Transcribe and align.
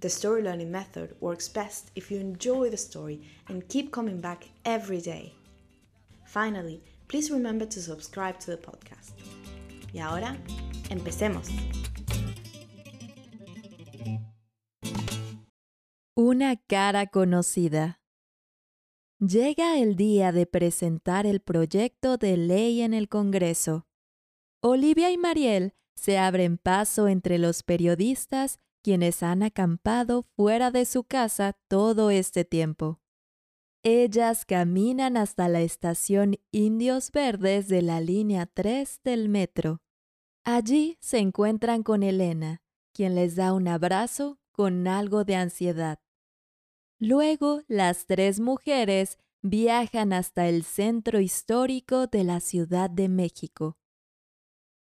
the 0.00 0.08
story 0.08 0.42
learning 0.42 0.70
method 0.70 1.14
works 1.20 1.48
best 1.48 1.90
if 1.94 2.10
you 2.10 2.18
enjoy 2.18 2.70
the 2.70 2.76
story 2.76 3.20
and 3.48 3.68
keep 3.68 3.90
coming 3.90 4.20
back 4.20 4.48
every 4.64 5.00
day. 5.00 5.34
Finally, 6.26 6.82
please 7.08 7.30
remember 7.30 7.66
to 7.66 7.80
subscribe 7.80 8.38
to 8.40 8.50
the 8.50 8.56
podcast. 8.56 9.12
Y 9.92 10.00
ahora, 10.00 10.36
empecemos. 10.90 11.48
Una 16.16 16.56
cara 16.56 17.06
conocida. 17.06 18.00
Llega 19.20 19.78
el 19.78 19.96
día 19.96 20.32
de 20.32 20.46
presentar 20.46 21.26
el 21.26 21.40
proyecto 21.40 22.18
de 22.18 22.36
ley 22.36 22.82
en 22.82 22.94
el 22.94 23.08
Congreso. 23.08 23.86
Olivia 24.60 25.10
y 25.10 25.16
Mariel 25.16 25.74
se 25.94 26.18
abren 26.18 26.58
paso 26.58 27.08
entre 27.08 27.38
los 27.38 27.62
periodistas 27.62 28.58
quienes 28.84 29.22
han 29.22 29.42
acampado 29.42 30.26
fuera 30.36 30.70
de 30.70 30.84
su 30.84 31.04
casa 31.04 31.56
todo 31.68 32.10
este 32.10 32.44
tiempo. 32.44 33.00
Ellas 33.82 34.44
caminan 34.44 35.16
hasta 35.16 35.48
la 35.48 35.62
estación 35.62 36.36
Indios 36.52 37.10
Verdes 37.10 37.66
de 37.68 37.80
la 37.80 38.02
línea 38.02 38.44
3 38.44 39.00
del 39.02 39.30
metro. 39.30 39.80
Allí 40.44 40.98
se 41.00 41.18
encuentran 41.18 41.82
con 41.82 42.02
Elena, 42.02 42.62
quien 42.92 43.14
les 43.14 43.36
da 43.36 43.54
un 43.54 43.68
abrazo 43.68 44.38
con 44.52 44.86
algo 44.86 45.24
de 45.24 45.36
ansiedad. 45.36 45.98
Luego, 46.98 47.62
las 47.66 48.04
tres 48.04 48.38
mujeres 48.38 49.18
viajan 49.40 50.12
hasta 50.12 50.46
el 50.46 50.62
centro 50.62 51.20
histórico 51.20 52.06
de 52.06 52.24
la 52.24 52.40
Ciudad 52.40 52.90
de 52.90 53.08
México. 53.08 53.78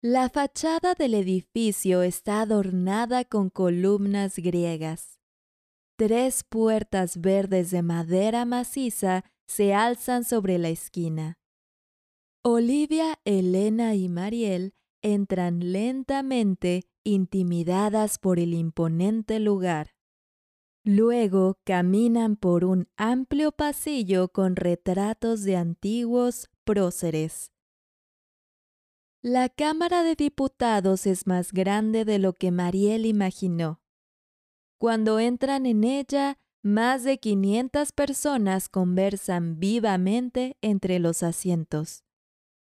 La 0.07 0.29
fachada 0.29 0.93
del 0.93 1.15
edificio 1.15 2.03
está 2.03 2.43
adornada 2.43 3.25
con 3.25 3.49
columnas 3.49 4.37
griegas. 4.37 5.19
Tres 5.97 6.45
puertas 6.47 7.23
verdes 7.23 7.71
de 7.71 7.81
madera 7.81 8.45
maciza 8.45 9.25
se 9.47 9.73
alzan 9.73 10.25
sobre 10.25 10.59
la 10.59 10.69
esquina. 10.69 11.39
Olivia, 12.43 13.19
Elena 13.25 13.95
y 13.95 14.11
Mariel 14.11 14.75
entran 15.01 15.73
lentamente, 15.73 16.83
intimidadas 17.03 18.19
por 18.19 18.39
el 18.39 18.53
imponente 18.53 19.41
lugar. 19.41 19.95
Luego 20.85 21.57
caminan 21.65 22.37
por 22.37 22.67
un 22.67 22.89
amplio 22.99 23.53
pasillo 23.53 24.29
con 24.29 24.57
retratos 24.57 25.45
de 25.45 25.57
antiguos 25.57 26.51
próceres. 26.65 27.54
La 29.27 29.49
Cámara 29.49 30.03
de 30.03 30.17
Diputados 30.17 31.07
es 31.07 31.27
más 31.27 31.55
grande 31.55 32.05
de 32.05 32.19
lo 32.19 32.35
que 32.35 32.51
Mariel 32.51 33.07
imaginó. 33.07 33.81
Cuando 34.77 35.19
entran 35.19 35.65
en 35.65 35.83
ella, 35.83 36.37
más 36.63 37.05
de 37.05 37.17
500 37.17 37.93
personas 37.93 38.69
conversan 38.69 39.59
vivamente 39.59 40.59
entre 40.61 40.99
los 40.99 41.23
asientos. 41.23 42.05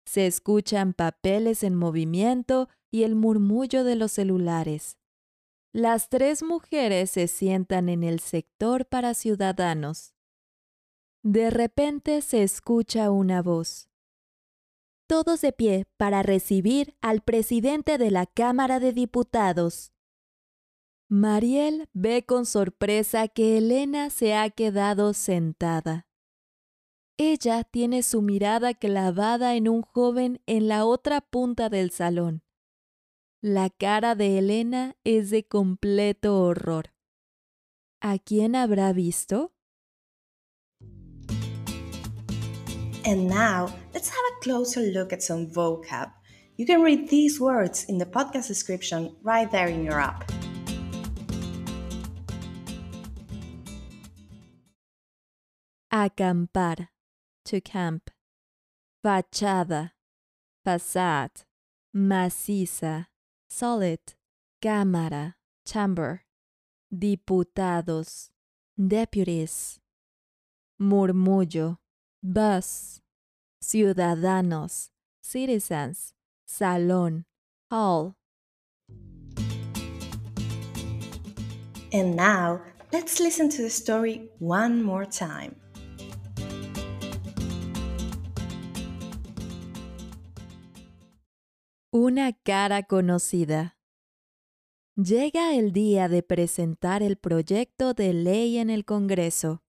Se 0.06 0.28
escuchan 0.28 0.92
papeles 0.92 1.64
en 1.64 1.74
movimiento 1.74 2.68
y 2.92 3.02
el 3.02 3.16
murmullo 3.16 3.82
de 3.82 3.96
los 3.96 4.12
celulares. 4.12 4.98
Las 5.72 6.10
tres 6.10 6.44
mujeres 6.44 7.10
se 7.10 7.26
sientan 7.26 7.88
en 7.88 8.04
el 8.04 8.20
sector 8.20 8.86
para 8.86 9.14
ciudadanos. 9.14 10.14
De 11.24 11.50
repente 11.50 12.22
se 12.22 12.44
escucha 12.44 13.10
una 13.10 13.42
voz 13.42 13.88
todos 15.12 15.42
de 15.42 15.52
pie 15.52 15.84
para 15.98 16.22
recibir 16.22 16.96
al 17.02 17.20
presidente 17.20 17.98
de 17.98 18.10
la 18.10 18.24
Cámara 18.24 18.80
de 18.80 18.94
Diputados. 18.94 19.92
Mariel 21.10 21.90
ve 21.92 22.24
con 22.24 22.46
sorpresa 22.46 23.28
que 23.28 23.58
Elena 23.58 24.08
se 24.08 24.34
ha 24.34 24.48
quedado 24.48 25.12
sentada. 25.12 26.08
Ella 27.18 27.62
tiene 27.62 28.02
su 28.02 28.22
mirada 28.22 28.72
clavada 28.72 29.54
en 29.54 29.68
un 29.68 29.82
joven 29.82 30.40
en 30.46 30.66
la 30.66 30.86
otra 30.86 31.20
punta 31.20 31.68
del 31.68 31.90
salón. 31.90 32.42
La 33.42 33.68
cara 33.68 34.14
de 34.14 34.38
Elena 34.38 34.96
es 35.04 35.28
de 35.28 35.46
completo 35.46 36.40
horror. 36.40 36.94
¿A 38.00 38.18
quién 38.18 38.56
habrá 38.56 38.94
visto? 38.94 39.52
And 43.04 43.26
now, 43.26 43.74
let's 43.92 44.08
have 44.08 44.16
a 44.16 44.44
closer 44.44 44.80
look 44.80 45.12
at 45.12 45.22
some 45.22 45.48
vocab. 45.48 46.12
You 46.56 46.66
can 46.66 46.82
read 46.82 47.08
these 47.08 47.40
words 47.40 47.84
in 47.88 47.98
the 47.98 48.06
podcast 48.06 48.46
description 48.46 49.16
right 49.22 49.50
there 49.50 49.66
in 49.66 49.84
your 49.84 49.98
app. 50.00 50.30
Acampar, 55.92 56.88
to 57.44 57.60
camp. 57.60 58.10
Fachada, 59.04 59.90
facade. 60.64 61.42
Maciza, 61.94 63.06
solid. 63.50 64.14
Cámara, 64.62 65.34
chamber. 65.66 66.22
Diputados, 66.96 68.30
deputies. 68.78 69.80
Murmullo, 70.80 71.78
bus, 72.22 73.02
ciudadanos, 73.60 74.92
citizens, 75.20 76.14
salón, 76.46 77.26
hall. 77.68 78.14
And 81.92 82.16
now, 82.16 82.60
let's 82.92 83.18
listen 83.20 83.48
to 83.50 83.62
the 83.62 83.70
story 83.70 84.30
one 84.38 84.82
more 84.82 85.04
time. 85.04 85.56
Una 91.92 92.32
cara 92.32 92.84
conocida. 92.84 93.76
Llega 94.96 95.54
el 95.56 95.72
día 95.72 96.08
de 96.08 96.22
presentar 96.22 97.02
el 97.02 97.16
proyecto 97.16 97.94
de 97.94 98.12
ley 98.12 98.58
en 98.58 98.70
el 98.70 98.84
Congreso. 98.84 99.62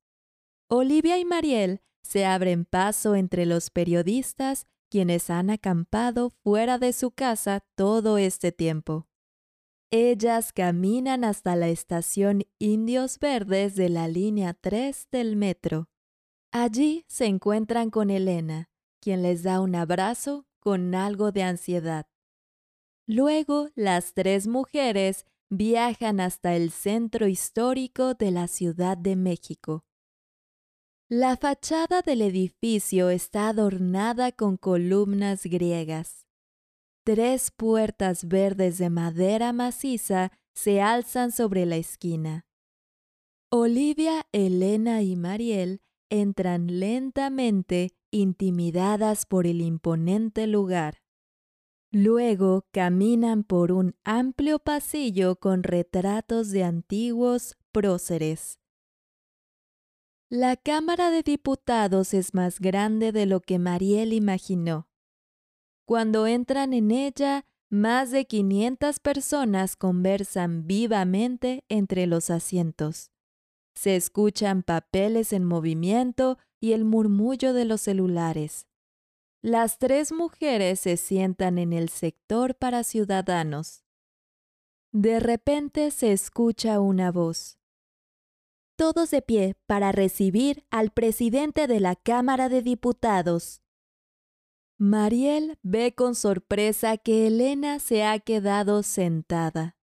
Olivia 0.69 1.17
y 1.17 1.25
Mariel 1.25 1.81
se 2.03 2.25
abren 2.25 2.65
paso 2.65 3.15
entre 3.15 3.45
los 3.45 3.69
periodistas 3.69 4.67
quienes 4.89 5.31
han 5.31 5.49
acampado 5.49 6.29
fuera 6.43 6.77
de 6.77 6.93
su 6.93 7.09
casa 7.09 7.61
todo 7.75 8.19
este 8.19 8.51
tiempo. 8.51 9.07
Ellas 9.89 10.53
caminan 10.53 11.23
hasta 11.23 11.55
la 11.55 11.69
estación 11.69 12.43
Indios 12.59 13.19
Verdes 13.19 13.75
de 13.75 13.89
la 13.89 14.07
línea 14.07 14.53
3 14.53 15.07
del 15.11 15.35
metro. 15.35 15.89
Allí 16.51 17.05
se 17.07 17.25
encuentran 17.25 17.89
con 17.89 18.11
Elena, 18.11 18.69
quien 18.99 19.23
les 19.23 19.41
da 19.41 19.61
un 19.61 19.75
abrazo 19.75 20.45
con 20.59 20.93
algo 20.93 21.31
de 21.31 21.43
ansiedad. 21.43 22.07
Luego 23.05 23.69
las 23.75 24.13
tres 24.13 24.47
mujeres 24.47 25.25
viajan 25.49 26.19
hasta 26.19 26.55
el 26.55 26.71
centro 26.71 27.27
histórico 27.27 28.13
de 28.13 28.31
la 28.31 28.47
Ciudad 28.47 28.97
de 28.97 29.15
México. 29.15 29.83
La 31.15 31.37
fachada 31.37 32.01
del 32.01 32.23
edificio 32.23 33.11
está 33.11 33.49
adornada 33.49 34.31
con 34.31 34.57
columnas 34.57 35.43
griegas. 35.45 36.25
Tres 37.05 37.51
puertas 37.51 38.27
verdes 38.27 38.79
de 38.79 38.89
madera 38.89 39.53
maciza 39.53 40.31
se 40.55 40.81
alzan 40.81 41.31
sobre 41.31 41.67
la 41.67 41.75
esquina. 41.75 42.47
Olivia, 43.51 44.25
Elena 44.31 45.03
y 45.03 45.15
Mariel 45.15 45.81
entran 46.09 46.79
lentamente, 46.79 47.91
intimidadas 48.09 49.27
por 49.27 49.45
el 49.45 49.61
imponente 49.61 50.47
lugar. 50.47 51.03
Luego 51.91 52.65
caminan 52.71 53.43
por 53.43 53.71
un 53.71 53.95
amplio 54.03 54.57
pasillo 54.57 55.35
con 55.35 55.61
retratos 55.61 56.49
de 56.49 56.63
antiguos 56.63 57.55
próceres. 57.71 58.62
La 60.35 60.57
Cámara 60.57 61.11
de 61.11 61.21
Diputados 61.21 62.15
es 62.15 62.33
más 62.33 62.59
grande 62.59 63.11
de 63.11 63.27
lo 63.27 63.39
que 63.39 63.59
Mariel 63.59 64.13
imaginó. 64.13 64.87
Cuando 65.85 66.25
entran 66.25 66.73
en 66.73 66.89
ella, 66.89 67.45
más 67.69 68.09
de 68.09 68.25
500 68.25 68.99
personas 68.99 69.75
conversan 69.75 70.65
vivamente 70.65 71.63
entre 71.69 72.07
los 72.07 72.31
asientos. 72.31 73.11
Se 73.75 73.95
escuchan 73.95 74.63
papeles 74.63 75.33
en 75.33 75.45
movimiento 75.45 76.39
y 76.59 76.71
el 76.71 76.83
murmullo 76.83 77.53
de 77.53 77.65
los 77.65 77.81
celulares. 77.81 78.65
Las 79.43 79.77
tres 79.77 80.11
mujeres 80.11 80.79
se 80.79 80.97
sientan 80.97 81.59
en 81.59 81.73
el 81.73 81.89
sector 81.89 82.55
para 82.55 82.83
ciudadanos. 82.83 83.83
De 84.91 85.19
repente 85.19 85.91
se 85.91 86.11
escucha 86.11 86.79
una 86.79 87.11
voz. 87.11 87.59
Todos 88.75 89.11
de 89.11 89.21
pie 89.21 89.55
para 89.67 89.91
recibir 89.91 90.65
al 90.71 90.91
presidente 90.91 91.67
de 91.67 91.79
la 91.79 91.95
Cámara 91.95 92.49
de 92.49 92.63
Diputados. 92.63 93.61
Mariel 94.79 95.59
ve 95.61 95.93
con 95.93 96.15
sorpresa 96.15 96.97
que 96.97 97.27
Elena 97.27 97.77
se 97.77 98.03
ha 98.03 98.19
quedado 98.19 98.81
sentada. 98.81 99.77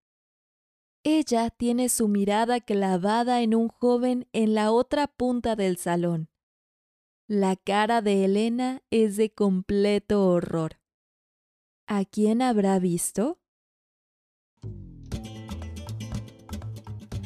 Ella 1.04 1.50
tiene 1.50 1.88
su 1.88 2.08
mirada 2.08 2.60
clavada 2.60 3.42
en 3.42 3.54
un 3.54 3.68
joven 3.68 4.28
en 4.32 4.54
la 4.54 4.72
otra 4.72 5.06
punta 5.06 5.54
del 5.54 5.76
salón. 5.76 6.28
La 7.28 7.54
cara 7.54 8.02
de 8.02 8.24
Elena 8.24 8.82
es 8.90 9.16
de 9.16 9.32
completo 9.32 10.26
horror. 10.26 10.80
¿A 11.86 12.04
quién 12.04 12.42
habrá 12.42 12.80
visto? 12.80 13.39